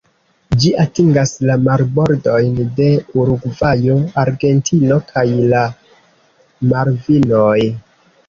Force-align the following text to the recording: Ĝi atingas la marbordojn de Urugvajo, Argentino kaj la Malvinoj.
Ĝi 0.61 0.69
atingas 0.83 1.33
la 1.49 1.57
marbordojn 1.65 2.55
de 2.79 2.87
Urugvajo, 3.23 3.99
Argentino 4.23 4.97
kaj 5.11 5.25
la 5.53 5.61
Malvinoj. 6.73 7.59